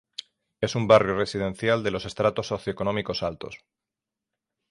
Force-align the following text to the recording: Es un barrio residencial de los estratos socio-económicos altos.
Es 0.61 0.73
un 0.73 0.87
barrio 0.87 1.13
residencial 1.15 1.83
de 1.83 1.91
los 1.91 2.05
estratos 2.05 2.47
socio-económicos 2.47 3.21
altos. 3.21 3.63